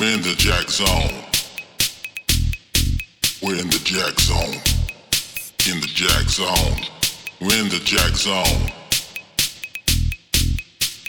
[0.00, 1.12] We're in the jack zone.
[3.42, 4.56] We're in the jack zone.
[5.68, 6.86] In the jack zone.
[7.38, 8.72] We're in the jack zone.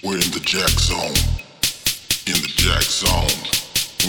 [0.04, 1.16] We're in the jack zone.
[2.28, 3.32] In the jack zone.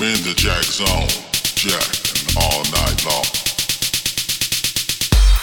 [0.01, 1.07] We're in the jack zone.
[1.55, 1.87] Jack
[2.19, 3.31] and all night long.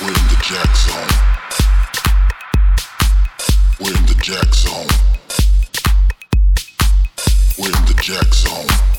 [0.01, 1.13] We're in the jack zone.
[3.79, 4.89] We're in the jack zone.
[7.57, 8.98] We're in the jack zone.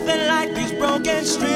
[0.00, 1.48] nothing like these broken strings.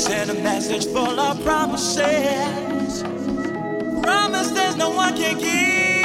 [0.00, 3.02] Send a message full of promises.
[4.02, 5.95] Promise there's no one can keep.